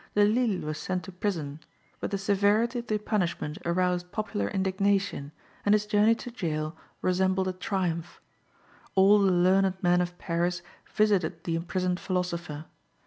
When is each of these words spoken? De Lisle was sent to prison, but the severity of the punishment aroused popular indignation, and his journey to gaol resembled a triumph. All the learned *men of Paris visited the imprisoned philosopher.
De 0.15 0.25
Lisle 0.25 0.65
was 0.65 0.79
sent 0.79 1.03
to 1.03 1.11
prison, 1.11 1.59
but 1.99 2.09
the 2.09 2.17
severity 2.17 2.79
of 2.79 2.87
the 2.87 2.97
punishment 2.97 3.59
aroused 3.65 4.11
popular 4.11 4.47
indignation, 4.47 5.31
and 5.63 5.75
his 5.75 5.85
journey 5.85 6.15
to 6.15 6.31
gaol 6.31 6.75
resembled 7.03 7.47
a 7.47 7.53
triumph. 7.53 8.19
All 8.95 9.19
the 9.19 9.31
learned 9.31 9.75
*men 9.83 10.01
of 10.01 10.17
Paris 10.17 10.63
visited 10.91 11.43
the 11.43 11.53
imprisoned 11.53 11.99
philosopher. 11.99 12.65